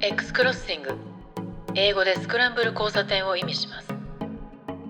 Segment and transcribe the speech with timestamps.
[0.00, 0.90] X クロッシング
[1.74, 3.88] 英語でスクランブル交差点を意味します。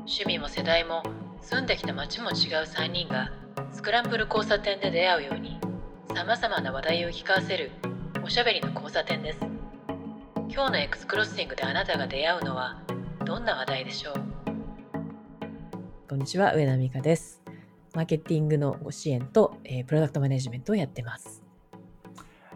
[0.01, 1.03] 趣味も世代も
[1.41, 2.35] 住んできた街も違う
[2.67, 3.33] 3人が
[3.73, 5.59] スクランブル交差点で出会うように
[6.15, 7.71] さまざまな話題を聞かせる
[8.23, 9.39] おしゃべりの交差点です。
[10.51, 12.83] 今日の X クロッシングであなたが出会うのは
[13.25, 14.15] どんな話題でしょう？
[16.07, 17.43] こんにちは上田美香です。
[17.95, 21.48] マーケティングのご支援と、えー、プロダクトマネジメントをやってます。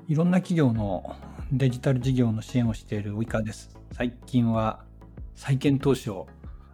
[0.09, 1.15] いろんな企業の
[1.53, 3.79] デジタル事業の支援をしているウイカです。
[3.93, 4.83] 最近は
[5.37, 6.27] 債券投資を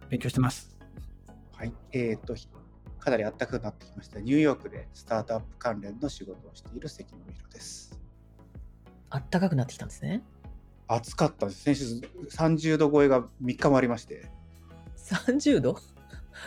[0.09, 0.75] 勉強してます。
[1.55, 2.35] はい、えっ、ー、と、
[2.97, 4.19] かなり暖かくなってきました。
[4.19, 7.99] ニューヨークでスタートアップ関連の仕事をしている関野宏です。
[9.11, 10.23] 暖かくなってきたんですね。
[10.87, 11.61] 暑かったです。
[11.61, 11.85] 先週
[12.31, 14.27] 30度超えが3日もありまして。
[14.97, 15.77] 30度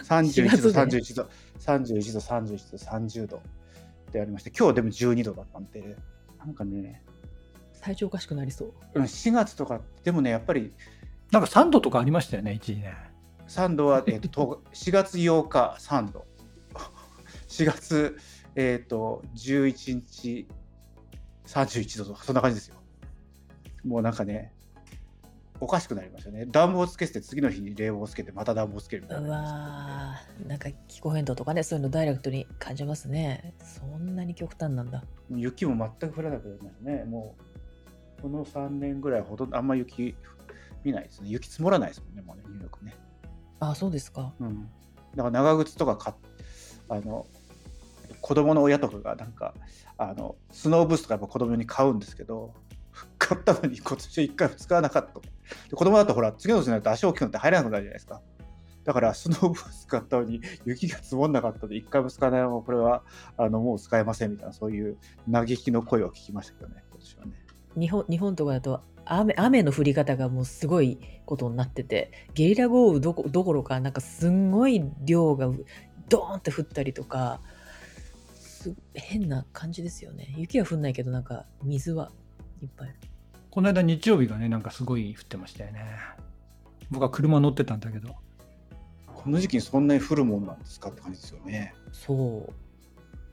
[0.03, 1.29] ?31 度、31度、
[1.61, 3.43] 31度、31度、30度
[4.11, 5.97] でありまして、今日でも12度だったんで、
[6.45, 7.03] なんかね、
[7.81, 8.73] 体調おかしくなりそう。
[8.95, 10.73] 4月とか、でもね、やっぱり。
[11.31, 12.95] なんか3度とかありましたよね、一時ね。
[13.49, 16.27] 3度は、えーと、 4月8日3度。
[17.49, 18.19] 4月、
[18.55, 20.47] えーと、11日
[21.47, 22.77] 31度とか、そんな感じですよ。
[23.85, 24.53] もうなんかね、
[25.63, 26.45] おかしくなりますよね。
[26.47, 29.29] 暖房つけて、次の日に冷房つけて、また暖房つけるみたいな、ね。
[29.29, 29.39] うわ
[30.49, 33.55] なんか気候変動とかね、そういうのダイレクトに感じますね。
[33.61, 35.05] そんなに極端なんだ。
[35.31, 37.05] 雪も全く降らなくなりますね。
[37.05, 37.37] も
[38.19, 40.17] う、この3年ぐらいほとんどあんま雪
[40.83, 41.29] 見ないですね。
[41.29, 42.97] 雪積もらないですもんね、もうね、ニューヨークね。
[43.61, 44.35] あそうですか。
[44.41, 44.69] うん。
[45.15, 46.13] だから長靴とか買
[46.89, 47.25] あの、
[48.21, 49.55] 子供の親とかがなんか、
[49.97, 52.53] あの、スノーブースとかやっぱ子供に買うんですけど、
[53.19, 55.21] 買ったのに今年1回も使わなかった。
[55.21, 58.21] で子供だとほら次の年になると足大きくなって入らなくなるじゃないですか。
[58.85, 63.03] だからスノーブース買ったのに雪が積もんなかったので1回も使わないままこれは
[63.37, 64.97] あのもう使えませんみたいなそういう
[65.31, 67.33] 嘆きの声を聞きましたけどね今年はね。
[67.79, 75.49] 日本日本とかだと雨雨の降り方がもうすごいことになっててゲリラ豪雨どこどころかなんかすんごい量が
[76.09, 77.41] ドーンって降ったりとか
[78.95, 80.35] 変な感じですよね。
[80.37, 82.13] 雪は降んないけどなんか水は
[82.63, 82.95] いっぱい
[83.51, 85.99] この間日曜日がね、なんかすごい降ってましたよね。
[86.91, 88.15] 僕は車乗ってたんだけど。
[89.07, 91.75] この時期にそんなに降るもんなんですかって感じですよね。
[91.93, 92.53] そう。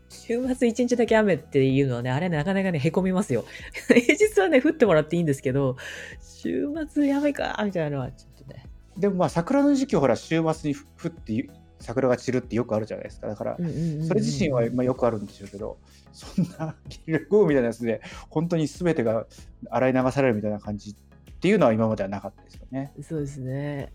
[0.09, 3.45] 週末一日だけ雨っていうのはね、あれなかなかね、へこみますよ。
[3.87, 5.77] 平日はね、降ってもらっていいんですけど、
[6.21, 8.65] 週末雨か、みたいなのはちょっとね。
[8.97, 11.33] でもまあ、桜の時期ほら、週末に降って
[11.79, 13.27] 桜が散るってよくあるじゃないですか。
[13.27, 15.77] だから、それ自身はまあよくあるんでしょうけど、
[16.11, 19.25] そんなゲリラ豪雨みたいなやつで、本当に全てが
[19.69, 20.95] 洗い流されるみたいな感じっ
[21.39, 22.93] ていうのは今まではなかったですよね。
[23.01, 23.93] そうですね。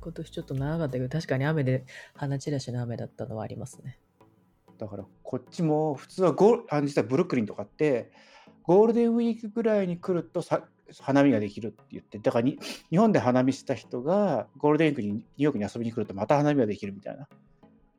[0.00, 3.98] 今年ちょっと長かったけど、確かに雨で花散らしの雨だったのはありますね。
[4.78, 8.10] だからこっちも普通はゴあ実はブルックリンとかって
[8.62, 10.62] ゴールデンウィークぐらいに来るとさ
[10.98, 12.58] 花見ができるって言って、だからに
[12.90, 17.28] 日本で花見した人がゴールデンウィークにニューヨークに遊びに来るとまた花見ができるみたいな、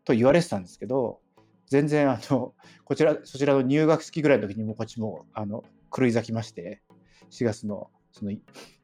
[0.06, 1.20] と言われてたんですけど、
[1.68, 2.54] 全然あの、
[2.84, 5.64] こちら、そちらの入学式ぐらいの時にもこっちもあの
[5.96, 6.82] 狂い咲きまして、
[7.30, 8.32] 4月のその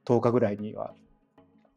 [0.06, 0.94] 10日ぐらいには、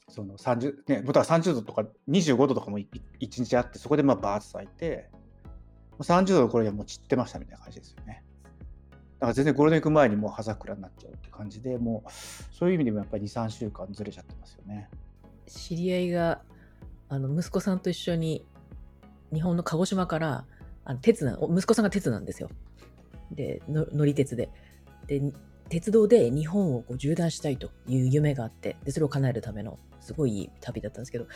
[0.09, 2.89] その30、ね、また30度とか25度とかも1
[3.21, 5.11] 日あって、そこでまあバーッと咲いて、
[5.99, 8.25] 30度の頃にはもう散ってましたみたいな感じですよね。
[9.21, 12.11] だか全然ゴールデンウィーク前にもう葉桜になっちゃうって感じで、もう
[12.55, 14.89] そういう意味でもやっぱり2、3週間ずれちゃってますよね。
[15.47, 16.41] 知り合いが、
[17.11, 18.47] あの、息子さんと一緒に
[19.33, 20.47] 日本の鹿児島から
[20.85, 22.49] あの鉄な息子さんが鉄なんですよ。
[23.31, 24.49] で、乗り鉄で。
[25.07, 25.21] で、
[25.69, 31.27] 鉄道で日本をこう縦断したいという夢があって、で、それを叶えるためのすごいいい旅だったんですけど、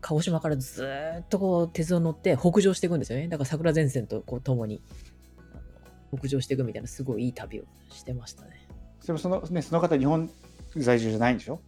[0.00, 0.86] 鹿児島からず
[1.22, 3.28] っとこう鉄道乗って北上していくんですよね。
[3.28, 4.82] だから桜前線とこう共に
[6.16, 8.66] 北上していくみたいなすごいいい旅をしてましたね。
[9.06, 10.30] でもその,、ね、その方日本
[10.76, 11.60] 在住じゃないんでしょ？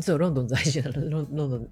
[0.00, 1.68] そう、ロンドン在住なの、ロンドン。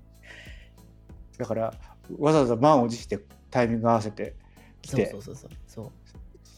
[1.38, 1.75] だから、
[2.19, 4.34] わざわざ満を持してタイミング合わせて
[4.82, 5.91] 来て、そうそうそうそう。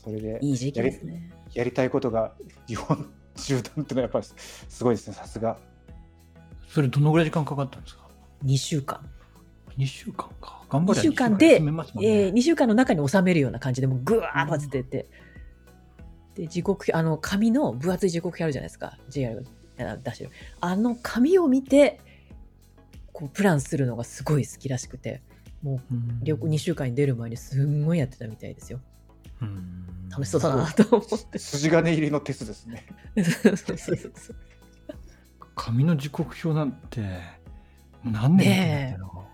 [0.04, 2.32] それでいい時期ですねやりたいことが
[2.66, 4.26] 日本縦断ってのはやっぱり
[4.68, 5.58] すごいですね、さすが。
[6.68, 8.08] それどのぐらい時間かかったんですか
[8.44, 9.00] ?2 週間。
[9.76, 10.62] 2週間か。
[10.68, 11.72] 頑張れ2週間で、ね
[12.02, 15.08] えー、2週間の中に収めるような感じでもうぐわー混ぜてって、
[16.38, 18.96] で、時刻表、あの、紙の分厚い時刻表あるじゃないですか。
[19.08, 19.44] JR
[19.76, 20.30] が出してる。
[20.60, 22.00] あの紙を見て、
[23.12, 25.20] こう、プランするのがすごい好きらしくて、
[25.62, 28.80] もう、旅行2週間に出る前にすんごいやってたみたいですよ。
[30.10, 31.38] 楽しそうだなと思って。
[31.38, 32.86] 筋金入りのテスですね。
[33.16, 34.36] そうそうそうそう。
[35.56, 37.00] 紙の時刻表なんて、
[38.04, 39.27] 何年っての、ねうん、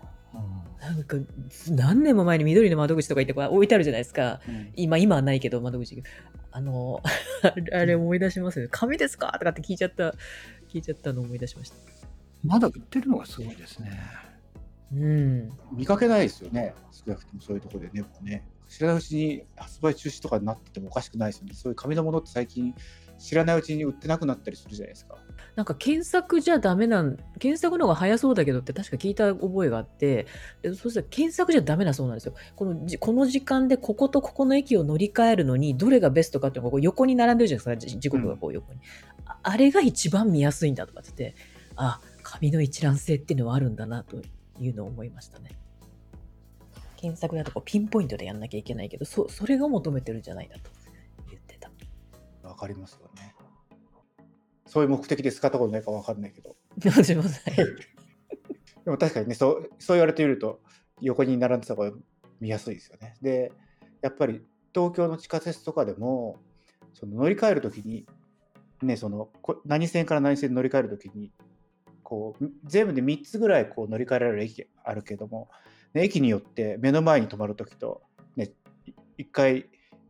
[0.85, 1.17] なんか
[1.69, 4.39] 何年も前に緑の窓口とか行ってこう置いてあるじゃないですか。
[4.47, 6.03] うん今、今はないけど、窓口。
[6.51, 7.01] あの、
[7.73, 8.67] あれ思い出しますよ。
[8.71, 10.13] 紙ですかとかって聞いちゃった、
[10.69, 11.75] 聞いちゃったの思い出しました。
[12.43, 13.99] まだ売ってるのがすごいですね。
[14.93, 15.49] うん。
[15.73, 22.73] 見かけないですよね、少なくともそういうところでね、もうね知らないうちに発売中止とかになっててもおかしくないですよね、そういう紙のものって最近、
[23.17, 25.17] 知らないうちに売ってなくなったりするじゃないですか。
[25.55, 30.27] なんか検索じゃダメなん、検索の方が早そうだけどって確か聞いた覚えがあって、
[30.61, 32.33] でそしたら検索じゃダメだそうなんですよ。
[32.55, 38.79] このじこの時間でこことここの駅を乗り換えるのにどれがベストかっていうのがこう横に並んでるじゃないですか、じ時刻がこう横に。
[39.25, 41.37] ああれが一番見やすいんだとかって言って、
[41.77, 44.17] あ、紙の一覧性っていうのはあるんだなと
[44.59, 45.51] いうのを思いましたね。
[46.97, 50.71] 検索だとこうピンポイントでやんなきゃいけないけど、そそれが求めてるんじゃないかと。
[52.55, 53.35] わかりますよね。
[54.65, 56.55] そういう目的で使ったことないかわかんないけど。
[57.27, 57.55] すい。
[58.85, 60.61] でも確かにね、そうそう言われてみると、
[61.01, 61.91] 横に並んでた方が
[62.39, 63.15] 見やすいですよね。
[63.21, 63.51] で、
[64.01, 64.41] やっぱり
[64.73, 66.37] 東京の地下鉄とかでも、
[66.93, 68.07] その乗り換えるときに、
[68.81, 71.33] ね、そのこ何線から何線に乗り換えるときに、
[72.03, 75.49] こう全部で3つぐらいこう乗り換えられる駅あるけども、
[75.93, 78.03] ね駅によって目の前に止まるときと、
[78.37, 78.51] ね、
[78.85, 79.65] い一回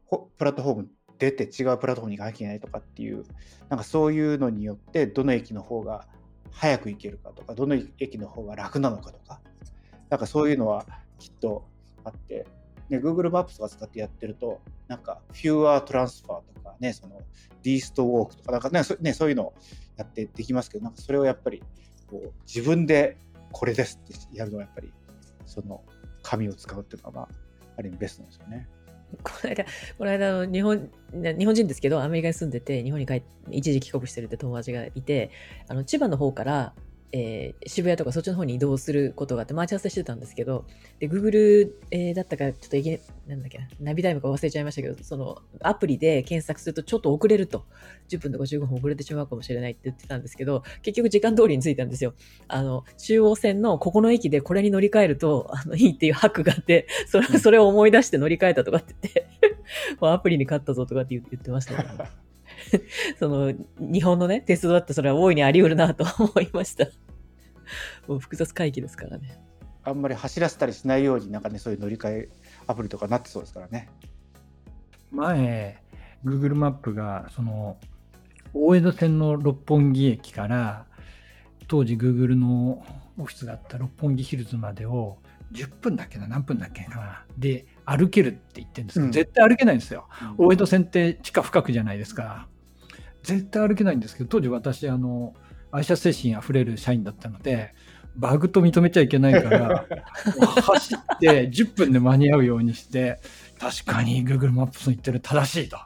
[0.05, 3.25] ほプラットフォーム出て違うプラットフォームに行かなきゃいけないとかっていう、
[3.69, 6.07] なんかそういうのによって、どの駅の方が
[6.51, 9.41] 早く行けるかとか、どの駅の方が楽なのかとか、
[10.09, 10.85] なんかそういうのは
[11.19, 11.65] きっと
[12.03, 12.45] あって、
[12.89, 17.21] ね、Google マップとか使ってやってると、なんか Fewer Transfer とかね、その
[17.63, 19.53] Least Walk とか、なんかねそねそういうのを
[19.97, 21.63] やってできますけど、なんかそれをやっぱり
[22.07, 23.17] こう自分で
[23.51, 24.93] これですってやるのはやっぱり、
[25.45, 25.83] その
[26.21, 27.29] 紙を使うっていうのが、まあ、
[27.77, 28.67] ある意味ベストなんですよね。
[29.23, 29.65] この間、
[29.97, 35.31] この間の日本、日本人ですけど、アメリカに住んでて、日本に帰って、一時帰国してるって友達がいて、
[35.67, 36.73] あの千葉の方から、
[37.15, 40.65] えー渋谷とかそっちの方に移動することがあって、待ち合わせしてたんですけど、
[40.99, 47.65] で、Google、えーだったか、ちょっといけ、なんだっけな、ナビタイムか忘れちゃいましたけど、そのアプリで検索するとちょっと遅れると、
[48.09, 52.13] 10分とか15分遅れてしまうかもしれないって言ってたんですけど、結局時間通りに着いたんですよ。
[52.49, 59.27] あの、中央線のここの駅でこれに乗り換えると、あの、いいっていうハックがあって、 それそれを思い出して乗り換えたとかって言って、
[60.01, 61.89] もうアプリに勝ったぞとかって言ってましたね。
[63.19, 66.85] その、日本のね、鉄道だってそれは大いにあり得るなと 思いました。
[68.07, 69.39] もう複雑回帰ですからね。
[69.83, 72.29] あんまり走らせたりしないように、なんかね、そういう乗り換え
[72.67, 73.89] アプリとかなってそうですからね。
[75.11, 75.81] 前、
[76.23, 77.77] Google マップが、その、
[78.53, 80.85] 大江戸線の六本木駅から、
[81.67, 82.83] 当時 Google の
[83.17, 85.17] オフィスがあった六本木ヒルズまでを
[85.51, 87.23] 10分だっけな、何分だっけな。
[87.37, 90.07] で、歩けるって言ってるんですけど、うん絶対歩けないんですよ。
[90.37, 92.47] 大江戸線って地下深くじゃないですか。
[93.25, 95.33] 絶対歩けないんですけど、当時私、あの、
[95.71, 97.73] 愛車精神あふれる社員だったので、
[98.15, 99.85] バグと認めちゃいけないから、
[100.61, 103.19] 走って10分で間に合うようにして、
[103.59, 105.77] 確かに Google マップスの言ってる正しいと。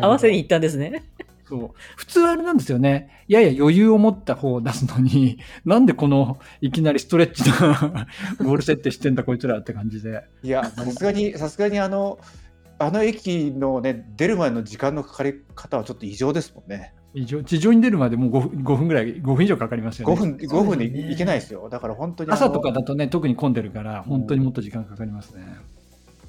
[0.00, 1.04] 合わせに行ったんですね。
[1.48, 1.70] そう。
[1.96, 3.24] 普通はあれなんですよね。
[3.26, 8.06] やや余裕を持った方を出すのに、なんでこのいきなりストレッチな
[8.42, 10.24] ゴール設定してんだこいつらって感じで。
[10.42, 12.18] いや、さすがに、さすがにあの、
[12.78, 16.94] あの駅のね、出る前の時間のかかり方はちょっと異常ですもんね。
[17.14, 20.14] 地上地上に出るまでもう 5, 分5分ぐらい、5分以上かかりますよね。
[20.14, 21.68] 5分、5分で行けないですよ。
[21.68, 25.44] だから本当に朝とかだとね、特に混んでるから、本当にもっと時間かかりますね。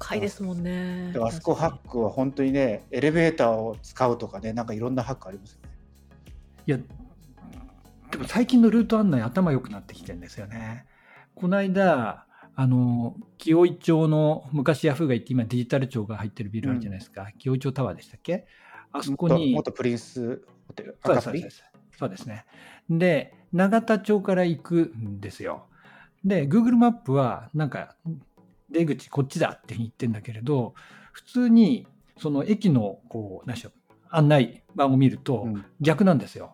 [0.00, 1.12] 回ですもんね。
[1.12, 5.68] であそこハックは本当にね、エレベーターを使うとかね、なんかいろんなハックありますよね。
[6.66, 6.78] いや、
[8.10, 10.86] でも最近のルート案内頭良くなってきてるんですよね。
[11.36, 17.28] この間、あの、清井町の昔ヤフーが行って今デジタル庁が入ってるビルあるじゃないですか。
[17.38, 18.46] 清井町タワーでしたっけ？
[18.92, 19.52] あそこに。
[19.52, 21.64] 元プリンスホテル、そうですそうです。
[21.98, 22.44] そうですね。
[22.90, 25.66] で、永田町から行くんですよ。
[26.24, 27.96] で、Google マップは、なんか、
[28.70, 30.74] 出口こっちだって言ってんだけれど、
[31.12, 31.86] 普通に、
[32.18, 33.72] その駅の、こう、何でしょう、
[34.10, 36.52] 案内板を見るとうん逆なんですよ。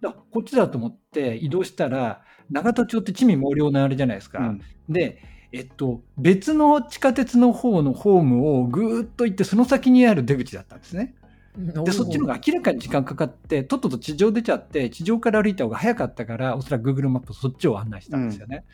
[0.00, 4.40] だからこっちだと思って移動したら、永田町って地味毛量のあれじゃないですか。
[4.40, 5.22] うんで、
[5.52, 11.14] えっと、別の地下鉄の方のホームをぐーっと行って、その先にある出口だったんですね。
[11.56, 18.64] で、そっちの方が明らかに時間かかって、とっとと地上出ちゃって、地上から歩いた方が早かったから、おそらく Google マップそっちを案内したんですよね。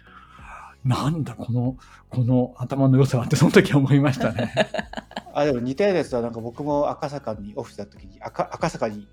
[0.84, 1.76] なんだ、この、
[2.10, 4.52] この頭の良さはって、その時は思いましたね。
[5.34, 9.06] あでも似たようなやつは、なんか僕も赤坂にオフィスだった時に、赤赤坂に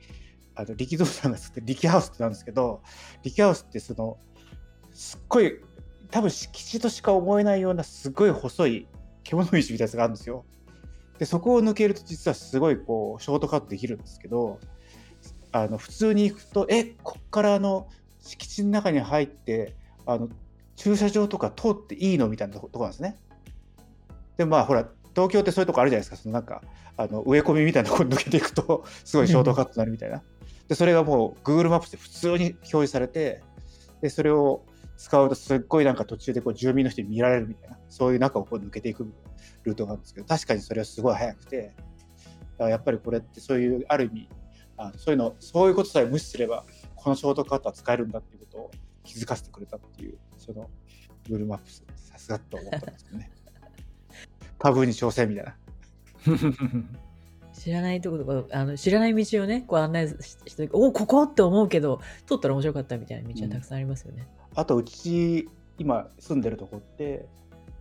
[0.55, 2.81] あの力道山が作って力ハウスってなんですけど、
[3.23, 4.17] 力ハウスってその、
[4.91, 5.61] すっごい、
[6.11, 8.87] 多分敷地としか思えないようなすごい細い
[9.23, 10.45] 獣道みたいなやつがあるんですよ。
[11.19, 14.59] で、そこを抜けると実はすごいこう、ショートカットできるんですけど、
[15.51, 17.87] あの普通に行くと、え、こっからあの
[18.19, 19.75] 敷地の中に入って、
[20.05, 20.29] あの
[20.75, 23.17] 駐車場とか通っていいのみたいなとこなんですね。
[24.37, 26.61] でまあほら東京ってそういうとこあるじゃないですかそのなんか
[26.95, 30.23] あの植え込みみたいなところ抜けていくとすごいショートカットになるみたいな。
[30.69, 33.41] でそれがもう Google マップで普通に表示されて
[34.01, 34.63] でそれを
[34.99, 39.09] 使うとすっごいなんか途中でこう住民の人に見られるみたいなそういう中をこう抜けていく
[39.63, 44.29] ルートがあるんですけど確かにそれはすごい速くてだからやっぱりこれってそういうある意味
[44.75, 46.65] あそういうのそういうことさえ無視すれば
[46.95, 48.71] このショートカットは使えるんだっていうことを
[49.05, 50.69] 気づかせてくれたっていうその
[51.29, 53.31] Google マップさすがと思ったんですけどね。
[54.59, 55.55] タブーに挑戦みたいな。
[57.53, 61.23] 知らないところとかあの知らない道をねこう案内しておここ？
[61.23, 67.25] って思うけど通ったら面白かったみたいな道はたくさんありますよね、うん、あとうち今住んでるとこって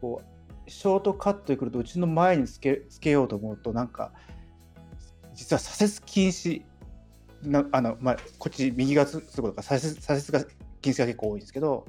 [0.01, 0.23] こ
[0.67, 4.13] うショートカットで来るとうちの前につけつけようと思うとなんか
[5.35, 6.63] 実は左折禁止
[7.43, 10.45] なあの、まあ、こっち右がすごいか左折左折が
[10.81, 11.87] 禁止が結構多いんですけど、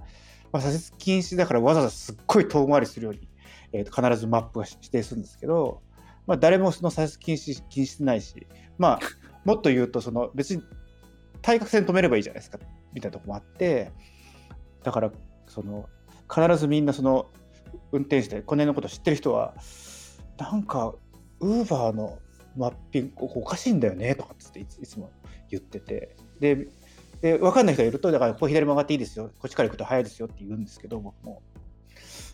[0.52, 3.28] まあ、左折禁止だからわざわざすっごい遠回りするように、
[3.74, 5.82] えー、と必ずマップが指定するんですけど、
[6.28, 9.00] まあ、誰もその左折禁止禁止してないし、まあ、
[9.46, 10.64] もっと言うとその別に
[11.42, 12.60] 対角線止めればいいじゃないですか
[12.94, 13.92] みたいなとこもあって
[14.84, 15.12] だから
[15.48, 15.90] その
[16.34, 17.28] 必ずみんなその
[17.92, 19.54] 運転手でこの辺のこと知ってる人は
[20.38, 20.94] なんか
[21.40, 22.20] ウーバーの
[22.56, 25.12] マッピングおかしいんだよねとかっていつも
[25.50, 26.16] 言ってて。
[26.40, 26.68] で
[27.22, 29.30] で分かんない人がいるとだからここ左曲がっていいですよ。
[29.40, 31.42] こっちから行くと早いですよって言うんですけど僕も。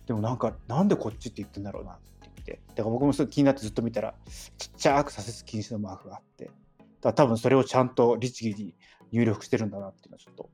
[0.05, 2.59] でもなんかなんでこっちって言ってんだろうなって言って。
[2.75, 4.13] だから僕もそれ気になってずっと見たら
[4.59, 6.45] ちっちゃく左折禁止のマークがあって。
[6.45, 6.55] だか
[7.01, 8.75] ら多分それをちゃんと律儀に
[9.11, 10.51] 入力してるんだなっていうのはちょっと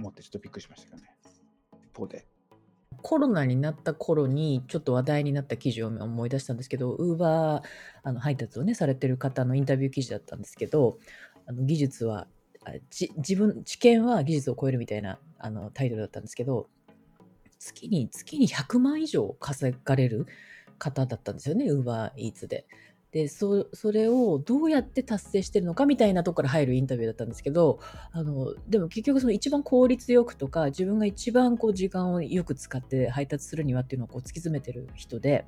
[0.00, 1.17] 思ってちょっとびっくりしましたけどね。
[1.98, 2.26] 方で。
[3.00, 7.62] コロナになった頃にちょっと話題になった記事を思い出したんですけど、ウーバー
[8.02, 10.98] あの配達をね、されてる方のインタビュー記事だったんですけど、
[11.46, 12.26] あの技術は
[13.16, 16.68] 自分、知見は技術を超えるみたいなあのタイトルだったんですけど、
[17.58, 20.26] 月に、月に100万以上稼がれる
[20.78, 22.66] 方だったんですよね、ウーバーイーツで。
[23.10, 27.80] でそれをどうやって達成してるのかみたいなとこから入るインタビューだったんですけど
[28.12, 35.46] あのでも結局その一番効率よくとか自分が一番こう時間をよく使って配達するにはっていうのをこう突き詰めてる人で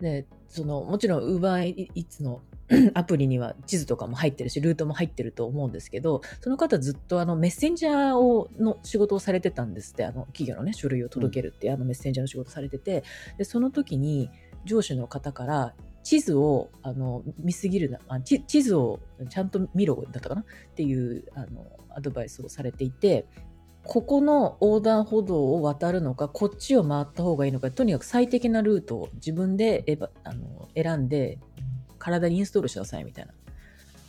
[0.00, 2.42] でそのもちろん UberEats の
[2.94, 13.02] アプリには地図とかも入ってるしルートも入ってると思うんですけどその方ずっとあのメッセンジャーをの仕事をされてたんですってあの企業のね書類を届けるっていう、あのメッセンジャーの仕事されてて
[13.38, 14.30] でその時に
[14.64, 23.26] 上司の方から地図をあの見すぎるなあ地図をちゃんと見ろだったかなっていうあのアドバイスをされていて
[23.84, 29.84] ここの横断歩道を渡るのかこっちを回った方がいいのかとにかく最適なルートを自分で
[30.24, 31.38] あの選んで
[31.98, 33.32] 体にインストールしなさいみたいな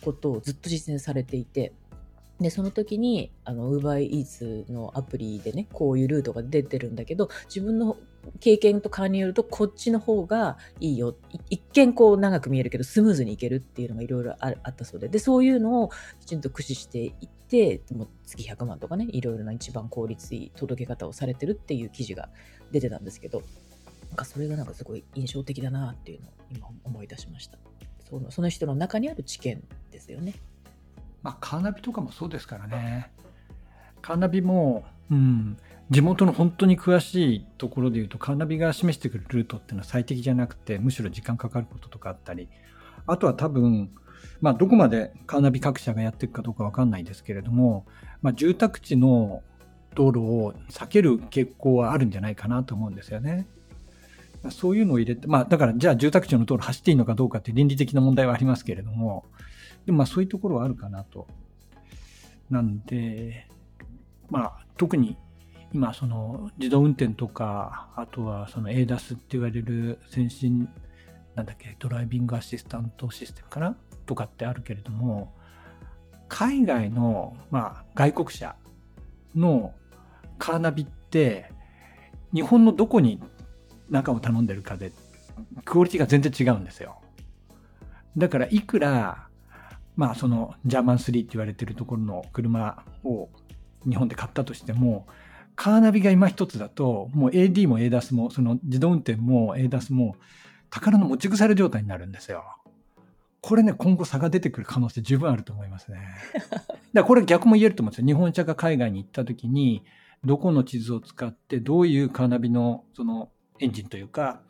[0.02, 1.72] ことをずっと実践されていて
[2.42, 7.96] で、その時に、あの、UberEats のアプリでね、こういうルートが出てるんだけど、自分の
[8.40, 11.16] 経験と勘によると、こっちの方がいいよ。
[11.50, 22.28] 一見こう長く見えるけど、スムーズにいけるっていうのがいろいろあったそうで、で、そういうのをきちんと駆使していって、もう月100万とかね、いろいろな一番効率いい届け方をされてるっていう記事が
[22.70, 23.42] 出てたんですけど、
[24.08, 27.58] なんかそれがなんかすごい印象的だなっていうのを今思い出しました。
[28.08, 30.34] そのその人の中にある知見ですよね。
[31.22, 33.10] まあ、カーナビとかもそうですからね。
[34.02, 35.56] カーナビも、うん、
[35.92, 42.48] 地元の本当に詳しいところで言うと、カーナビが示してくるルートっていうのは最適じゃなくて、むしろ時間かかることとかあったり、
[43.06, 43.90] あとは多分、
[44.40, 47.84] まあ、どこまでカーナビ各社がやっていくかどうかわかんないですけれども、
[48.22, 49.42] まあ、住宅地の
[49.94, 53.46] 道路を避ける傾向はあるんじゃないかなと思うんですよね。
[54.48, 59.26] そういうのを入れて、まあ、だから、じゃあ住宅地の道路走っていいのかどうかって倫理的な問題はありますけれども、
[59.84, 61.28] でもまあそういうところはあるかなと。
[62.48, 63.46] なんで、
[64.30, 65.18] まあ特に
[65.72, 70.68] 今その自動運転とか、あとはその ADAS って言われる先進、
[71.34, 73.76] なんだっけ、ドライビングアシスタントシステムかな？
[74.04, 75.32] とかってあるけれども、
[76.28, 78.54] 海外の、まあ、外国車
[79.34, 79.72] の
[80.38, 81.50] カーナビって、
[82.34, 83.20] 日本のどこに
[83.88, 84.92] 中を頼んでるかで、
[85.64, 87.00] クオリティが全然違うんですよ。
[88.16, 89.28] だから、いくら
[89.96, 93.28] まあそのジャーマン3って言われてるところの車を
[93.88, 95.06] 日本で買ったとしても、
[95.56, 100.16] カーナビが今一つだと、もう AD も ADAS も、その自動運転も ADAS も、
[100.70, 102.44] 宝の持ち腐れ状態になるんですよ。
[103.42, 105.98] これね、今後差が出てくる可能性十分あると思いますね。
[106.42, 108.06] だからこれ逆も言えると思うんですよ。
[108.06, 109.84] 日本車が海外に行った時に、
[110.24, 114.40] どこの地図を使って、どういうカーナビのそのエンジンというか、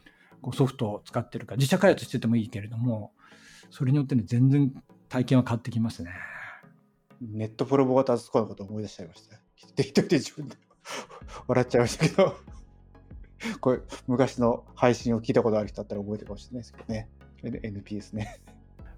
[0.52, 3.12] ソフトを使ってるか、自社開発しててもいいけれども、
[3.70, 4.72] それによってね、全然
[5.08, 6.10] 体験は変わってきますね。
[7.20, 9.38] ネットプロボーターズスコアのことを思い出しちゃいました。
[9.74, 10.56] 適当で自分で。
[11.46, 12.36] 笑っちゃいましたけど、
[13.60, 17.08] これ、昔の配信を聞いたことある人だったら覚えてるかもしれないですけどね。
[17.42, 18.40] NPS ね。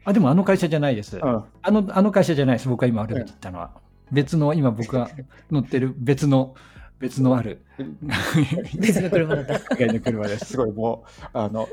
[0.04, 1.16] あ、でもあの会社じゃないです。
[1.16, 1.44] うん。
[1.62, 2.68] あの、あの会社じゃないです。
[2.68, 3.70] 僕が今、あれを言ったのは。
[4.12, 5.10] 別の、今僕が
[5.50, 6.54] 乗ってる別の、
[6.98, 7.64] 別のある、
[8.78, 9.76] 別の車だった。
[9.92, 10.44] の車です。
[10.46, 11.68] すごいもう、あの、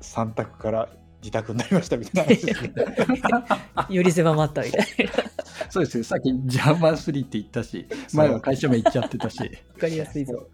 [0.00, 0.88] 3択から
[1.26, 2.38] 自宅になりましたみたい
[3.76, 3.86] な。
[3.90, 4.86] より狭まったみたい
[5.70, 6.04] そうですよ。
[6.04, 9.38] さっきジャーマン3って言ったし、前は会社名言っちゃってたし。
[9.38, 9.44] な。
[9.44, 10.46] わかりやすいぞ。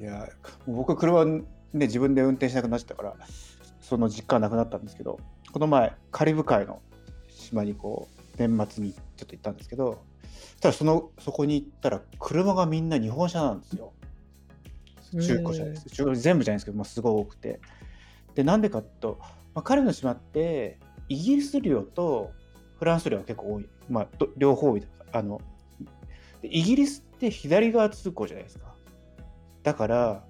[0.00, 0.28] いや、
[0.66, 3.16] 僕、車ね、自分で運転しなくなっちゃったから、
[3.80, 5.18] その実感なくなったんですけど、
[5.52, 6.80] この前、カリブ海の
[7.28, 10.04] 島にこう、年末にちょっと行ったんですけど、
[10.60, 13.92] ただその、そこに行ったら、車がみんな日本車なんですよ。
[15.20, 15.90] 中古車です。
[15.90, 17.60] 中古全部じゃないですけど、まあ、すごい多くて。
[18.36, 19.18] で、なんでかと、
[19.56, 22.30] まあ、彼の島って、イギリス領と
[22.78, 23.68] フランス領が結構多い。
[23.88, 25.40] まあ、両方多いとかあの
[26.42, 28.74] イギリスって左側通行じゃないですか。
[29.62, 30.24] だから、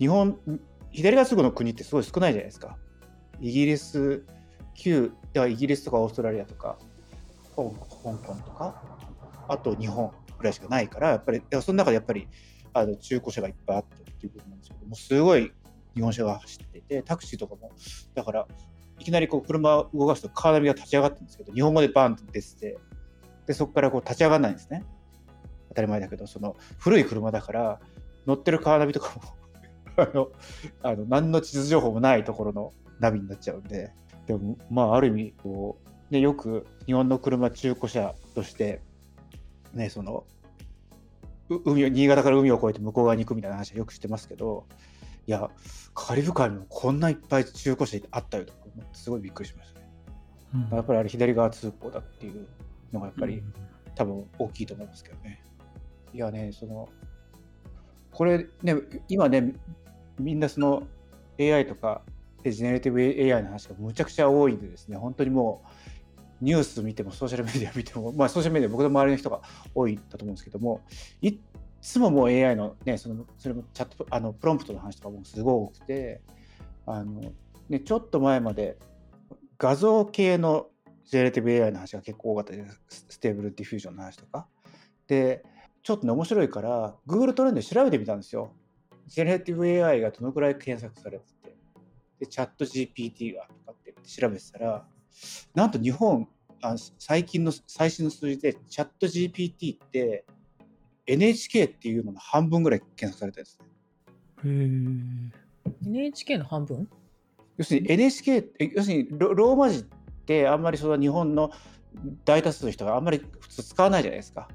[0.00, 0.38] 日本、
[0.90, 2.76] 左側通行の国ってすごい少ないじゃないですか。
[3.40, 4.24] イギリス、
[4.74, 6.76] 旧、ではイギリスとかオーストラリアとか、
[7.54, 8.82] 香港とか、
[9.48, 12.26] あと日本ぐらいしかないから、やっぱり、その中でやっぱり
[12.72, 15.52] あの中古車がいっぱいあってっていうことなんですけども、すごい
[15.94, 17.72] 日本車が走ってて、タクシーとかも、
[18.14, 18.46] だから、
[18.98, 22.78] いきなりこう車を動かすとカーナビが立ち上がってるんですけど、日本語でバーンって出てて、
[23.46, 24.84] で、そこからこう立ち上がらないんですね。
[25.68, 27.80] 当たり前だけど、その古い車だから、
[28.26, 29.22] 乗ってるカーナビとかも
[30.02, 30.30] あの、
[30.82, 33.92] あの何の地図情報もないところのナビになっちゃうんで、
[34.26, 35.78] でも、まあ、ある意味、こ
[36.10, 38.80] う、ね、よく日本の車中古車として、
[39.72, 40.24] ね、その、
[41.48, 44.66] 海を新潟から海を越えて向こう側に行くみたいな話はよくしてますけど、
[45.26, 45.50] いや、
[45.94, 48.58] カリブ海にもこんないっぱい中古車あったよとか
[48.92, 49.86] すごいびっくりしましたね。
[50.54, 52.46] うんやっぱりあれ左側通行だっていう
[52.92, 53.42] のがやっぱり
[53.94, 55.42] 多分大きいと思いますけどね。
[56.12, 56.88] いやね、その、
[58.12, 58.76] これね、
[59.08, 59.54] 今ね、
[60.18, 60.84] みんなその
[61.38, 62.02] AI とか
[62.42, 65.62] でジェネレティブ AI の話がむちゃくちゃ多いんでですね、本当にも
[66.40, 69.42] うニュース見てもソーシャルメディア見ても、まあソーシャルメディア僕の周りの人が
[69.74, 70.80] 多いんだと思うんですけども、
[71.20, 71.38] いっ
[71.86, 76.20] つももう AI のね、そのそれもチャット、あのプロンプトの話とかもすごい多くて、
[76.84, 77.32] あの
[77.68, 78.76] ね、ちょっと前まで
[79.56, 80.66] 画像系の
[81.04, 83.06] ジェネレティブ AI の話が結構多かったです。
[83.08, 84.48] Stable Diffusion の話とか。
[85.06, 85.44] で、
[85.84, 88.52] ちょっとね、面白いから、Google トレンドで調べてみたんですよ。
[89.06, 91.56] ジェネレティブ AI がどのくらい検索されてて、
[92.18, 94.84] で、 ChatGPT がとかって調べてたら、
[95.54, 96.28] なんと日本、
[96.62, 100.24] あ最近の最新の数字で、チャット GPT って
[101.06, 105.32] NHK っていうのの半分ぐらい検索されてるんです
[105.88, 105.98] ね。
[105.98, 106.88] NHK の半分？
[107.56, 109.82] 要するに NHK、え要するにロローマ字っ
[110.26, 111.50] てあんまりその日本の
[112.24, 114.48] 大多数の人があんまり普通使わないじゃないですか。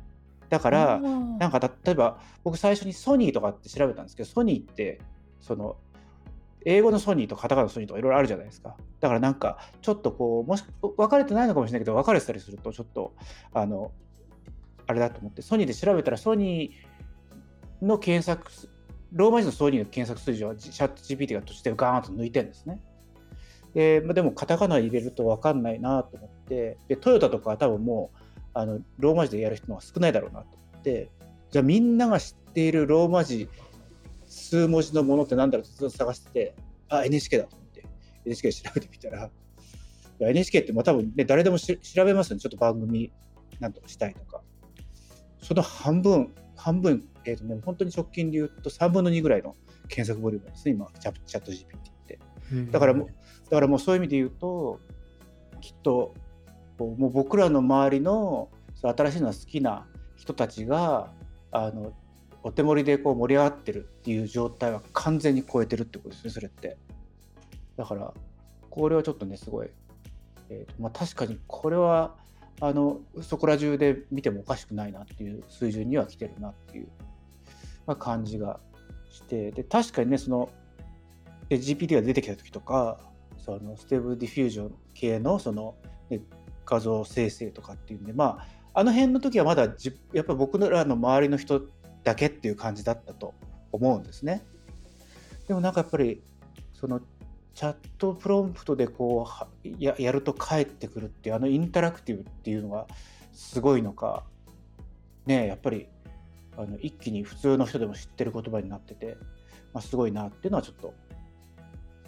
[0.50, 5.00] だから、なんか例えば僕最初にソニーとかって調べたんですけど、ソニーって
[5.40, 5.78] その
[6.66, 8.76] 英語のソニーとカタカナのソニーとかいろいろあるじゃないですか。
[9.00, 13.14] だからなんかちょっとこう、もし分かれてないのかもしれないけど、分かれてたりするとちょっと
[13.54, 13.92] あの、
[14.92, 18.52] あれだと思って、ソニーで調べたらソニーの検索、
[19.14, 22.82] ローマ字のソニーの検索数字はチャット GPT が途中でガーンと抜いてるんですね。
[23.74, 28.18] でまあでもカタカナ入れると分かんないなと思ってでトヨタとかは多分もう
[28.54, 31.10] あのローマ字でやる人の方が少ないだろうなと思って
[31.52, 33.48] じゃあみんなが知っているローマ字
[34.28, 36.56] 数文字のものって何だろうとずっと探してて
[36.90, 37.86] あ NHK だと思って
[38.26, 39.30] NHK で調べてみたら
[40.20, 43.12] NHK ってまあ多分ね誰でもし調べますよねちょっと番組
[43.60, 44.42] なんとかしたいとか
[45.42, 49.56] その半分半分えっ、とね本当に直近で言うと3分の2ぐらいの
[49.88, 51.66] 検索ボリュームですね今チャチャット GPT っ
[52.08, 52.20] て
[52.72, 53.08] だからもう
[53.50, 54.80] だからもうそういう意味で言うと
[55.60, 56.14] きっと
[56.80, 58.50] もう僕らの周りの
[58.82, 61.12] 新しいのが好きな人たちが
[61.52, 61.94] あの
[62.44, 66.78] お手盛りでこう盛り上がってるっていう状態は完全に超えてるってことですねそれって。
[67.78, 68.14] だから
[68.70, 69.70] これはちょっとねすごい、
[70.50, 72.16] えーとまあ、確かにこれは
[72.62, 76.88] あのそこら中で見てもおかしくないなっていう水準には来てるなっていう、
[77.88, 78.60] まあ、感じが
[79.10, 80.50] してで確かにねその
[81.50, 83.00] で GPT が出てきた時とか
[83.44, 85.76] その Stable Diffusion 系のその、
[86.12, 86.22] ね、
[86.66, 88.38] 画像生成とかっていうんでま
[88.74, 91.64] ああの辺の時はまだじやっぱ僕らの周りの人
[92.04, 93.34] だけっていう感じだったと
[93.72, 94.44] 思うんですね。
[95.48, 96.22] でもなんかやっぱり
[96.74, 97.02] その
[97.54, 99.28] チャットプロンプトでこ
[99.64, 102.88] うややると返ってくるっていうあのインタラクティブっていうのが
[103.34, 104.24] すごいのか
[105.26, 105.88] ねやっぱり
[106.58, 109.18] あの一気に普通の人でも知ってる言葉になってて、
[109.74, 110.94] まあ、すごいなっていうのはちょっと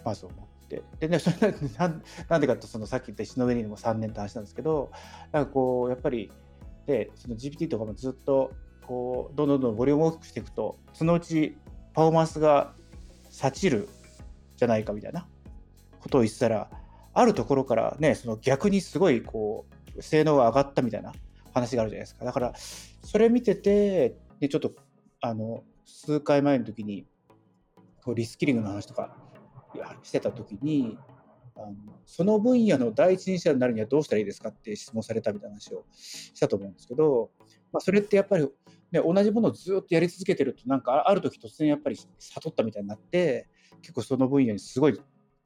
[0.04, 0.82] まず思って。
[0.98, 4.90] でねそれなんなんでかとそのさっき言った石の上にも3年って話なんですけど
[5.30, 6.32] なんかこうやっぱり
[6.86, 8.50] でその GPT とかもずっと
[8.86, 11.56] こうどんどんどんボリューム大きくしていくとそのうち
[11.92, 12.72] パフォーマンスが
[13.30, 13.88] さちる
[14.56, 15.28] じゃないかみたいな。
[16.04, 16.70] ことを言ってたら
[17.14, 21.12] あるところからねその逆にすごいこう性能が上がったみたいな
[21.54, 22.24] 話があるじゃないですか。
[22.24, 22.52] だから
[23.02, 24.74] それ見ててでちょっと
[25.20, 27.06] あの数回前の時に
[28.04, 29.16] こうリスキリングの話とか
[30.02, 30.98] してた時に
[31.56, 37.30] あのその分野の第一人者になるにはどうしたらいいですかって質問されたみたいな話をしたと思うんですけど、
[37.72, 38.48] まあ、それってやっぱり、
[38.90, 43.48] ね、同じものをずっとやり続けてるとなんかある時突然やっぱり悟ったみたいになって
[43.80, 45.00] 結構その分野にすごい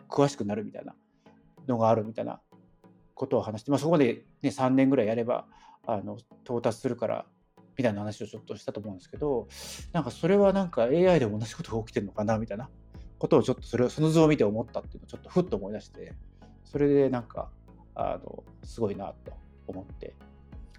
[0.09, 0.95] 詳しくなるみたいな
[1.67, 2.41] のがあるみたいな
[3.15, 5.47] ことを話して、まあ、そこまで、ね、3年ぐらいやれば
[5.87, 7.27] あの到達するから
[7.77, 9.49] みたいな話をちょっとしたと思うんですけど
[9.93, 12.69] なんかそれはなんか AI でも同じことが起きてるのかなみたいな
[13.19, 16.15] ことをちょっとそれその図を見て思ったっていうのをちょっとふっと思い出して
[16.65, 17.51] それでなんか
[17.95, 19.33] あのすごいなと
[19.67, 20.15] 思って。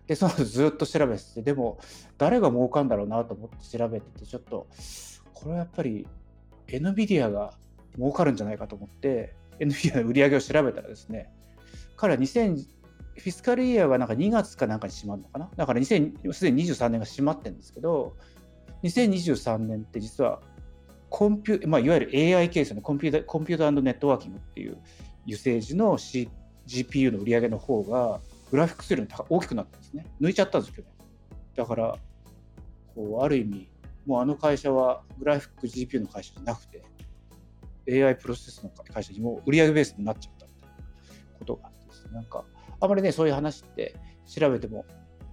[0.08, 1.78] でそのずっと調べててでも
[2.18, 4.66] 誰が儲かんだろうなと思って調べててちょっと
[5.36, 6.08] これはやっぱり
[6.66, 7.54] NVIDIA が
[8.00, 11.30] 儲かるんじゃないかと思って NVIDIA の売り上げを調べたらですね
[11.98, 15.50] 彼は2000 fiscal year がなんか2月かなんかに閉まるのかな？
[15.58, 18.16] だからすでに23年が閉まってるんですけど
[18.84, 20.40] 2023年って実は
[21.10, 24.78] コンピュ、まあ、いわゆる AI ケースのコンピュータコンピュータネットワーキングっていう
[25.26, 26.30] usage の、C、
[26.68, 30.06] GPU の売り上げの方がグラフィックスより大きくなったんですね。
[30.22, 30.88] 抜いちゃったんですけど、
[31.56, 31.98] だから
[32.96, 33.68] こうある意味
[34.06, 36.82] もうあの会社はグラフィック GPU の会社じゃなくて
[37.92, 40.76] AI プロセスの会社にも売り上げベースになっちゃったみたいな
[41.40, 42.12] ことがあってですね。
[42.14, 42.44] なんか
[42.80, 44.86] あまりねそういう話って調べても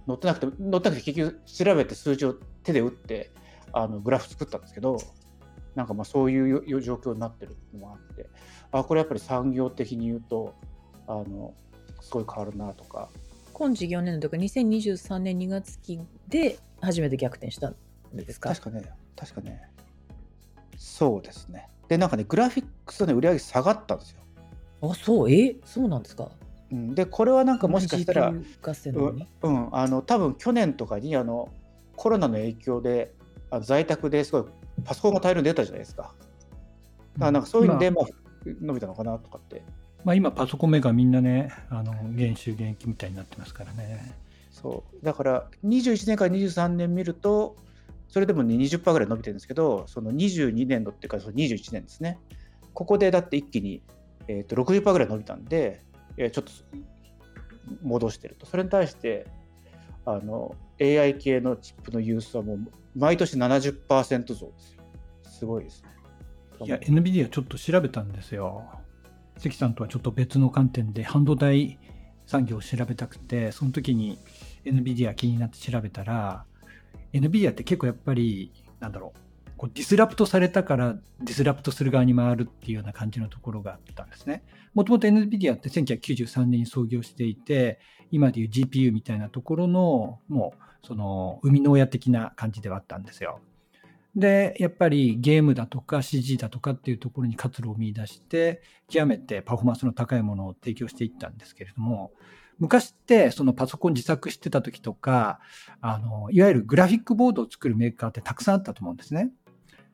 [0.07, 3.31] 載ってなくて載ってなくて結局調べて数字を手で打って
[3.73, 4.97] あのグラフ作ったんですけど
[5.75, 8.29] なんかまあそういう状況になってるのもあって
[8.71, 10.53] あこれやっぱり産業的に言うと
[11.07, 11.53] あの
[12.01, 13.09] すごい変わるなとか。
[13.53, 17.75] 今事業年度とか2023年2月期で初めて逆転したん
[18.13, 18.49] ですか？
[18.49, 19.63] 確かね確かね。
[20.77, 24.19] そうですねでなんかねグラフィックスの、ね、売り上げ下がったんですよ。
[24.81, 25.31] あそう？
[25.31, 25.55] え？
[25.65, 26.29] そうなんですか？
[26.71, 28.45] うん、でこれはなんかもしかしたら、うん、
[29.43, 31.49] うん、あの多分去年とかにあの
[31.95, 33.13] コロナの影響で
[33.49, 34.45] あ在宅ですごい
[34.83, 36.03] パソコンが大量に出たじゃないですか。
[36.03, 36.13] だか
[37.25, 38.05] らなんかそういうので、まあ、
[38.61, 39.63] 伸びたのかなとかって。
[40.05, 44.15] まあ、今、パソコンメーカーみんなね、あの減収減益みたいになってますからね。
[44.51, 45.05] そう。
[45.05, 47.55] だから21年から23年見ると、
[48.09, 52.19] それでも、ね、20%ぐらい伸びてるんですけど、その22年度っていうか、その21年ですね。
[52.73, 53.81] ここでだって一気に、
[54.27, 55.81] えー、と60%ぐらい伸びたんで、
[56.17, 56.51] えちょっと
[57.81, 58.45] 戻してると。
[58.45, 59.27] それに対して、
[60.05, 62.59] あの AI 系のチップのユースはもう
[62.95, 64.83] 毎年70%増ですよ。
[65.23, 65.89] すごいですね。
[66.65, 68.63] いや、NVIDIA ちょっと調べたんですよ。
[69.37, 71.77] 関さんとはちょっと別の観点で半導体
[72.25, 74.17] 産業を調べたくて、その時に
[74.65, 76.45] NVIDIA 気になって調べたら、
[77.13, 79.19] NVIDIA って結構やっぱり、なんだろう、
[79.57, 84.43] こう disrupt されたから disrupt する側に回るっていうような感じのところがあったんですね。
[84.73, 87.79] もともと NVIDIA って1993年に創業していて、
[88.11, 93.39] 今でいう GPU みたいなところの、もうその生みの親的な感じではあったんですよ。
[94.15, 102.11] で、やっぱりゲームだとか CG だとかっていうところに活路を見出して、極めてパフォーマンスの高いものを提供していったんですけれども、
[102.59, 105.39] 昔ってそのパソコン自作してた時とか、
[105.81, 109.31] あの、いわゆるグラフィックボードを作るメーカーってたくさんあったと思うんですね。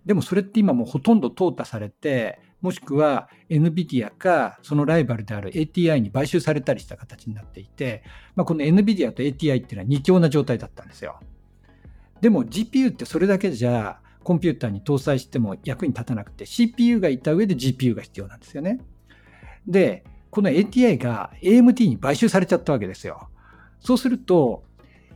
[0.05, 8.03] でもそれって今もうほとんど淘汰されて、もしくは NVIDIA かそのライバルである ATI に買収されたりした形になっていて、
[8.35, 11.19] まあ、この NVIDIA と ATI っていうのは二強な状態だったんですよ。
[12.21, 18.79] でも GPU ってそれだけじゃコンピューターに搭載しても役に立たなくて CPU がいた上で GPU が必要なんですよね。
[19.67, 23.29] で、この ATI が AMD に買収されちゃったわけですよ。
[23.79, 24.63] そうすると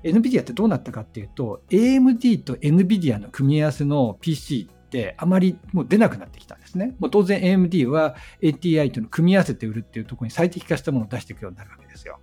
[0.04, 6.96] NVIDIA ってどうなったかっていうと AMD と NVIDIA の組み合わせの PC ってあまりもう出なくなってきたんですね。
[7.00, 12.20] もう当然 AMD は ATI との組み合わせて売るっていうところに最適化したものを出していくようになるわけですよ。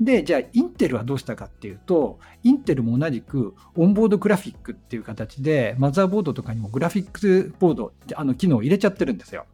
[0.00, 9.44] で、じゃあインテルはどうしたかっていうと、インテルも同じくオンボードグラフィックっていう形で、マザーボードとかにもグラフィックスボード、あの機能を入れちゃってるんですよ。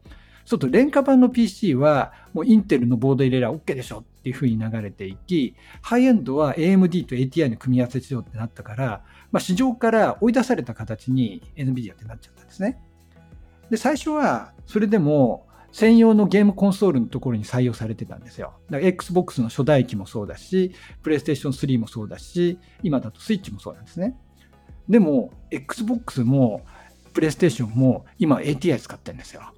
[0.45, 9.03] そうすると廉価版の PC はもうインテルのボード入れれば OK でしょっていうふうに流れていき、ハイエンドは AMD と ATI の組み合わせしようってなったから、
[9.33, 12.79] まあ、市場から追い出された形に NVIDIA ってなっちゃったんですね。
[13.71, 18.55] で、最初はそれでも専用のゲームコンソールのところに採用されてたんですよ。
[18.71, 24.17] だから Xbox の初代機もそうだし、PlayStation 3もそうだし、今だと Switch もそうなんですね。
[24.89, 26.63] でも、Xbox も
[27.13, 29.53] PlayStation も今 ATI 使ってるんですよ。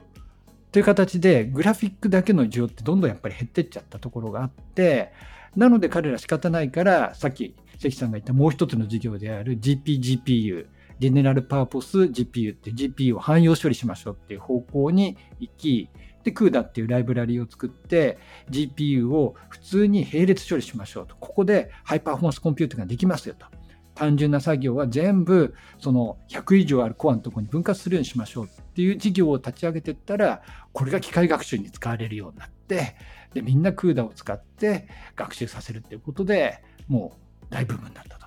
[0.76, 5.10] という形で、グラフィックだけの需要ってどんどんやっぱり減ってっちゃったところがあって、
[5.56, 10.66] なので彼ら仕方ないから、さっき関さんが言ったもう一つの事業である GPGPU、
[10.98, 15.88] ジェネラルパーポス GPU って GPU を汎用処理しましょうっていう方向に行き、
[16.24, 18.18] で、CUDA っていうライブラリを作って
[18.50, 21.16] GPU を普通に並列処理しましょうと。
[21.16, 23.46] ここでハイパフォーマンスコンピューターができますよと。
[23.94, 30.42] 単純な作業は全部その100以上あるコアのところに分割するようにしましょうっっていう事業を立ち上げてったら
[30.74, 32.94] これが機械学習に使われるようになって
[33.32, 38.26] でみんな CUDA を使って学習させるっていうことでもう大ブームになったと。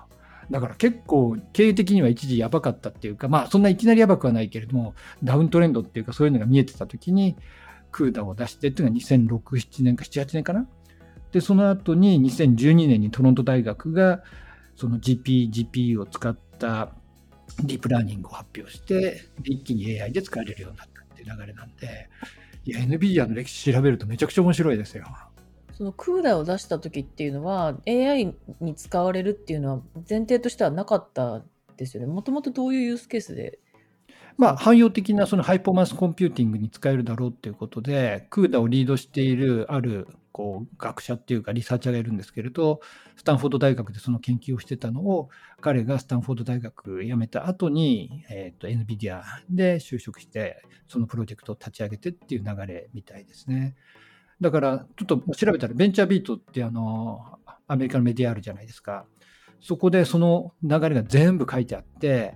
[0.50, 7.36] だから結構経営的には一時やばかったっていうかまあそんないきなりやばくはないけれどもダウントレンドっていうかそういうのが見えてた時に
[7.92, 10.66] CUDA を出してっていうのが2006、7年か7、8年かな。
[11.30, 14.24] で、その後に2012年にトロント大学が
[14.74, 16.92] その GP、GPU を使った
[17.62, 22.08] ディープラーニングを発表して、一気に AI で使われるようになったっていう流れなんで、
[22.64, 25.06] いや、NVIDIA の歴史調べるとめちゃくちゃ面白いですよ。
[25.72, 31.42] その CUDA を出した時っていうのは AI に使われるっていうのは前提としてはなかった
[31.78, 32.12] ですよね。
[32.12, 33.58] もともとどういうユースケースで？
[34.36, 42.80] まあ、汎用的なその high performance computing に使えるだろうっていうことで、 CUDA をリードしているあるこう学者っていうかリサーチャーがいるんですけれど、
[43.16, 45.28] スタンフォード大学でその研究をしてたのを、
[45.60, 53.74] 彼がスタンフォード大学辞めた後に、えっ、ー、と、NVIDIA で就職して、そのプロジェクトを立ち上げてっていう流れみたいですね。
[54.40, 59.04] だから、ちょっと調べたら、ベンチャービートってあの、アメリカのメディアあるじゃないですか。
[59.60, 62.34] そこでその流れが全部書いてあって、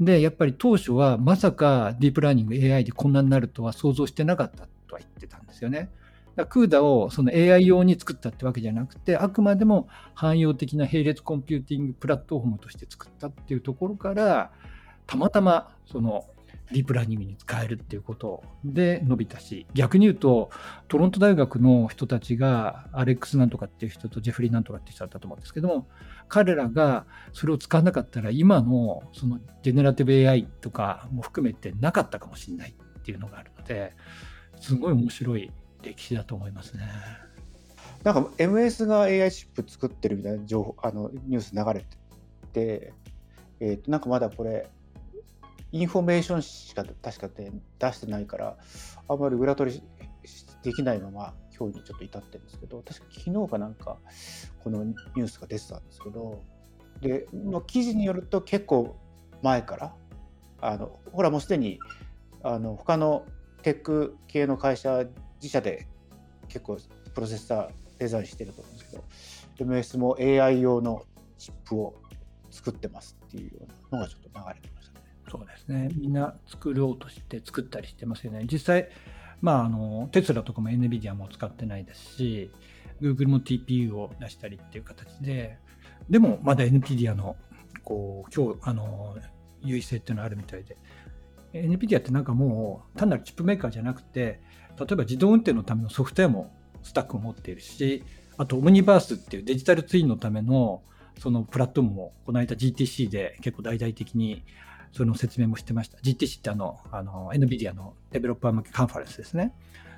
[0.00, 5.88] で、やっぱり当初はまさかディープラーニング AI でこんなになるとは想像してなかったとは言ってたんですよね。
[6.36, 14.52] だ CUDA をその AI 用に作ったってわけじゃなくて、あくまでも汎用的な並列コンピューティングプラットフォームとして作ったっていうところから、
[15.06, 16.26] たまたまその
[16.72, 20.50] ディープラーニングに使えるっていうことで伸びたし、逆に言うと、
[20.88, 25.86] トロント大学の人たちが、アレックスなんとかっていう人とジェフリーなんとかって人だったと思うんですけども、
[26.28, 33.94] 彼らがそれを使わなかったら、今のそのジェネラティブ AI とかも含めてなかったかもしれないっていうのがあるので、
[34.60, 36.82] すごい面白い歴史だと思いますね。
[38.02, 41.96] なんか MS が AI チップ作ってるみたいな情報あのニュース流れて
[42.52, 42.92] て、
[43.60, 44.68] えー、となんかまだこれ
[45.72, 48.56] インフォメーションしか確かで出してないから、
[49.08, 49.82] あんまり裏取り
[50.62, 53.98] できないまま今日にちょっと至ってるんですけど、確か昨日かなんか
[54.62, 56.42] このニュースが出てたんですけど、
[57.00, 58.96] で、の記事によると結構
[59.42, 59.94] 前から、
[60.60, 61.78] あのほらもうすでに
[62.42, 63.26] あの他の
[63.62, 65.04] テック系の会社
[65.46, 65.86] 自社で
[66.48, 66.76] 結構
[67.14, 68.90] プロセッサーデザインしてると思うんです
[69.56, 71.04] けど、MS も AI 用の
[71.38, 71.94] チップを
[72.50, 75.06] 作ってますっていうようなのがちょっと流れてましたね。
[75.30, 75.88] そうですね。
[75.96, 78.44] みんな作ろうとして作ったりしてますよね。
[78.50, 78.88] 実際、
[79.40, 82.50] まあ、あの、テスラとかも NVIDIA も使ってないですし、
[83.00, 85.58] Google も TPU を出したりっていう形で、
[86.10, 87.36] でもまだ NVIDIA の、
[87.84, 89.16] こう、今日、あの、
[89.62, 90.76] 優位性っていうのはあるみたいで、
[91.52, 94.40] NVIDIA ってなんかもう単なるチップメーカーじゃなくて、
[94.78, 98.04] 例えば自動運転のためのソフトウェアもスタックを持っているし、
[98.38, 100.82] あとオムニバースっていうデジタルツインのための
[101.18, 104.44] そのプラットフォームもこの間 GTC で結構大々的に
[104.92, 105.98] その説明もしてました。
[105.98, 109.52] GTC ってあの、あの、NVIDIA のデベロッパー向けカンファレンスですね。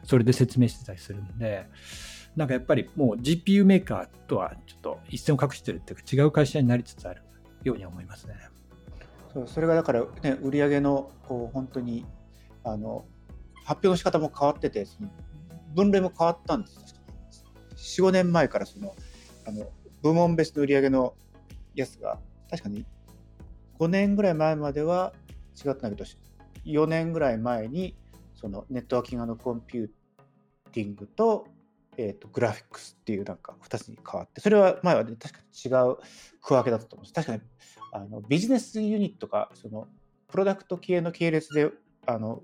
[0.04, 1.66] それで説明してたりするんで、
[2.36, 7.22] なんかやっぱりもう GPU メーカーとはちょっと一線を画してるっていうか違う会社になりつつある
[7.64, 8.34] ように思いますね。
[9.32, 12.06] そうそれがだからね、売上のこう本当に
[12.64, 13.04] あの
[13.68, 15.10] 発表の仕方も変わってて、その
[15.74, 18.00] 分類も変わったんです。
[18.00, 18.96] 4、5年前からその
[19.46, 19.68] あの
[20.02, 21.14] 部門別の売り上げの
[21.74, 22.18] やつが
[22.50, 22.86] 確かに
[23.78, 25.12] 5年ぐらい前までは
[25.54, 26.04] 違ったんだけど、
[26.64, 27.94] 4年ぐらい前に、
[28.34, 29.88] そのネットワーキングのコンピュー
[30.72, 31.46] ティングと、
[31.98, 35.96] えーと、グラフィックスっていうなんか2つに変わって、それは前は、ね、確かに違う
[36.40, 37.12] 区分けだったと思うんです。
[37.12, 37.42] 確かに
[37.92, 39.88] あのビジネスユニットか、その
[40.28, 41.70] プロダクト系の系列で
[42.06, 42.42] あの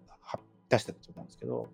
[0.75, 1.69] 出したと思うんですけど、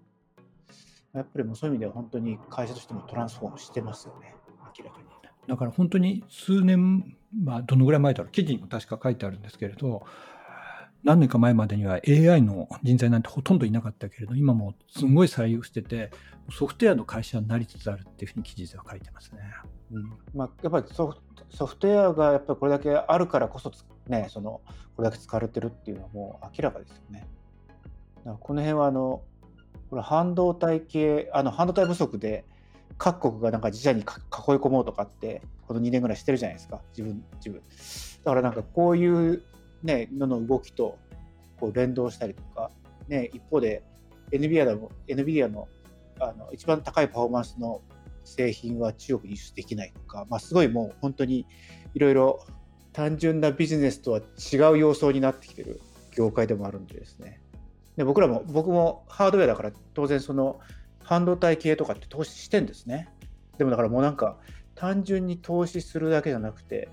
[1.13, 4.35] やっぱりもうそういう意味では本当に会社としてもトランスフォームしてますよね、
[4.79, 5.07] 明らかに。
[5.49, 10.05] だから本当に数年、まあ、どのぐらい前だろう、記事にも確か書いてあるんですけれど、
[11.03, 16.11] 何年か前までには AI の人材なんてほとんどいなかったけれど、今もすごい採用してて、
[16.51, 19.41] ソフトウェアの会社になりつつあるっていうふうに記事では書いてますね。
[19.93, 21.17] うんまあ、やっぱりソ
[21.49, 23.73] ソフトウェアがやっぱりこれだけあるからこそ、
[24.07, 24.61] ね、その
[24.95, 27.27] これだけ使われてるっていうのはもう明らかですよね。
[28.20, 29.22] だからこの辺はあの
[29.90, 32.44] これ半導体系あの半導体不足で
[32.98, 37.62] 各国がなんか自社に囲い込もうとかってこの2年ぐらいしてるじゃないですか自分自分
[38.24, 39.42] だからなんかこういう
[39.83, 40.98] ねのの動きと
[41.59, 42.70] こう連動したりとか
[43.09, 43.83] ね一方で
[44.30, 45.68] NVIDIA の NVIDIA の
[46.20, 47.80] あの一番高いパフォーマンスの
[48.24, 51.46] 製品は中国に輸出できないとか、まあ、すごいもう本当に
[51.94, 52.44] いろいろ
[52.92, 55.80] 単純なビジネスとは違う様相になってきてる
[56.14, 57.40] 業界でもあるんでですね。
[58.01, 60.59] で僕らも僕もハードウェアだから当然その
[61.05, 63.11] 半導体系とかって投資してんですね。
[63.59, 64.39] でもだからもうなんか
[64.75, 66.89] 単純に投資するだけじゃなくて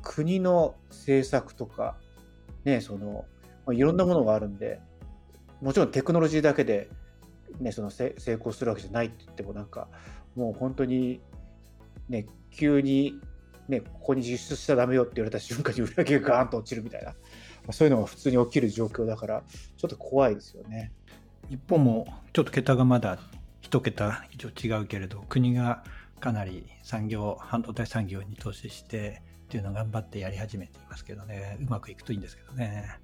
[0.00, 1.98] 国の政策とか
[2.64, 3.26] ねその、
[3.66, 4.80] ま、いろんなものがあるんで
[5.60, 6.88] もちろんテクノロジーだけで、
[7.60, 9.88] ね、その成功するわけじゃないって言ってもなんか
[10.34, 11.20] もう本当に
[12.08, 13.20] ね急に
[13.68, 17.14] ね、ここに輸出しちゃだめよって言われた瞬間に売り上げがガーンと落ちるみたいな、
[17.70, 19.42] そういうのが普通に起きる状況だから、
[19.76, 20.92] ちょっと怖いですよね。
[21.48, 23.18] 日本もちょっと桁がまだ
[23.62, 25.84] 1桁以上違うけれど、国が
[26.20, 32.98] かなり産業、半導体産業に投資してっていうのを頑張ってやり始めていますけどね、うまくいくといいんですけどね。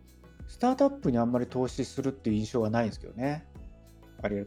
[0.46, 3.46] スタートアップにあんまり投資するっていう印象はないんですけどね。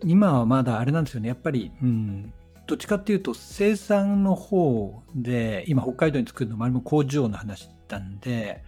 [0.03, 2.33] 今はまだあれなんですよね、やっぱり、うん、
[2.67, 8.63] どっちかっていうと生産の方で今北海道に作るのもあれも工場の話なんで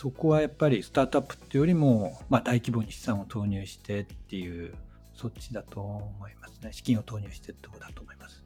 [0.00, 4.72] そこはやっぱりスタートアップっていうよりも、まあ、大規模に資産を投入してっていう
[5.12, 6.72] そっちだと思いますね。
[6.72, 8.42] 資金を投入してってとこだと思います。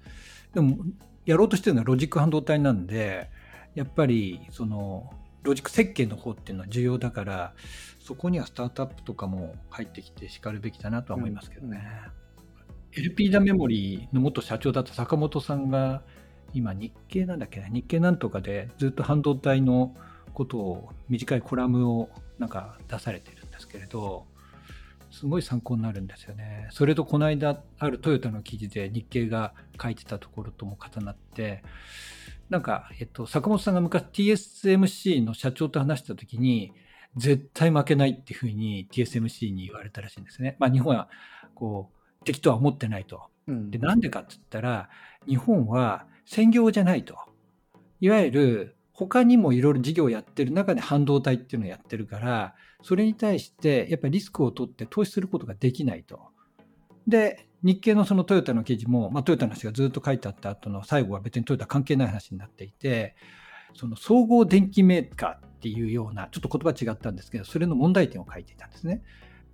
[0.52, 0.78] でも
[1.24, 3.30] やろうとしてるのはロジック半導体なんで
[3.76, 5.12] やっぱりその
[5.44, 7.52] ロジック設計の方っていうのは重要だから
[8.00, 11.86] そこにはスタートアップとかも入ってきてしかるべきだなとは思いますけどね。
[12.96, 13.00] うん。
[13.00, 16.02] LP ダメモリーの元社長だった坂本さんが
[16.52, 19.94] 今日経なんだっけな日経なんとかでずっと半導体の
[20.35, 24.27] ことを短いコラムをなんか出されてるんですけれど
[25.11, 26.68] すごい参考になるんですよね。
[26.73, 31.62] それとこの間あるトヨタの記事で日経が書いてたところとも重なって
[32.51, 36.73] なんか、えっと、坂本さんが昔 TSMC の社長と話した時に
[37.16, 40.57] 絶対負けないっていうふうに TSMC に言われたらしいんですね。
[40.59, 41.09] まあ日本は
[41.55, 43.23] こう敵とは思ってないと。
[43.47, 44.88] で、なんでかって言ったら、
[45.29, 47.16] 日本は専業じゃないと。
[48.01, 56.20] いわゆる、他にもいろいろ事業をやってる中で半導体っていうのをやってるから、それに対してやっぱりリスクを取って投資することができないと。
[57.09, 63.16] で、日経のそのトヨタの記事も、まあ、トヨタの話がずっと書いてあった後の最後は別にトヨタ関係ない話になっていて、
[63.74, 69.02] その総合電機メーカーっていうような、ちょっと言葉違ったんですけど、それの問題点を書いていたんですね。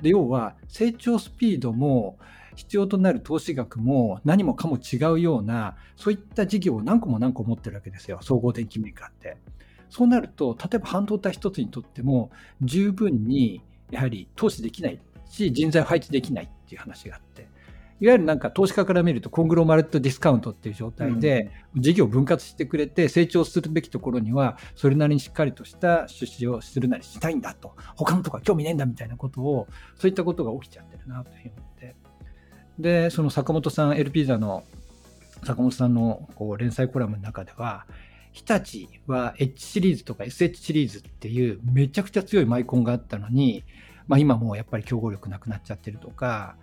[0.02, 2.18] で、要は成長スピードも
[2.60, 9.38] 必要となる投資額も何もかも違うような、そういった事業を何個も何個持ってるわけですよ、総合電機メーカーって。
[9.88, 17.48] そうなると、例えば半導体一つにとっても、十分にやはり投資できないし、人材を配置できないっていう話があって。
[18.00, 31.52] いわゆるなんか投資家から見るとコングロマレットディスカウントっていう状態で事業を分割してくれて成長するべきところにはそれなりにしっかりとした出資をするなりしたいんだと他のとこは興味ねえんだみたいなことをそういったことが起きちゃってるなというふうに
[32.80, 34.64] で、その坂本さん、LP 座の
[35.44, 37.86] 坂本さんのこう連載コラムの中では、
[38.32, 43.64] 日立は H シリーズとか SH シリーズっていうめちゃくちゃ強いマイコンがあったのに、
[44.06, 46.56] まあ、今もうやっぱり競合力なくなっちゃってるとか、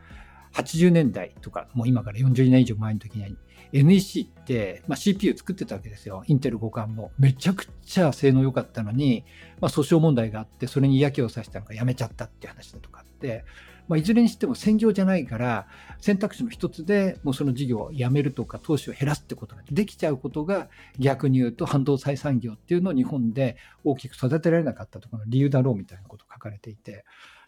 [0.54, 3.38] 80年代とか、もう今から40年以上前の時に
[3.74, 6.24] NEC って、まあ、CPU 作ってたわけですよ。
[6.28, 7.12] インテル互換も。
[7.20, 9.26] めちゃくちゃ性能良かったのに、
[9.60, 13.44] まあ、訴訟問題があって、それに嫌気をさしたのがやめちゃったっていう話だとかって、
[13.88, 15.67] まあ、いずれにしても専業じゃないから
[16.00, 20.69] 選択肢の一つでもうその事業をやめるとか投資を減らすってことができちゃうことが
[21.00, 27.06] 逆に言うと半導体産業っていうのを日本で大きく育てられなかったところの理由だろうみたいなこと書かれていて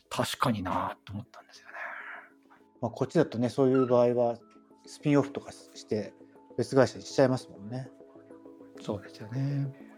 [0.10, 1.74] 確かになと思ったんですよね。
[2.82, 4.38] まあ、こっちだとねそういう場合は
[4.86, 6.14] スピンオフとかして
[6.58, 7.90] 別会社にしちゃいますもんね。
[8.82, 9.89] そうですよね。